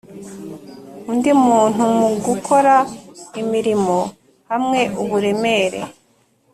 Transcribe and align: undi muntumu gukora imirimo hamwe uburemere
undi 1.11 1.31
muntumu 1.43 2.07
gukora 2.27 2.75
imirimo 3.41 3.97
hamwe 4.49 4.81
uburemere 5.01 5.81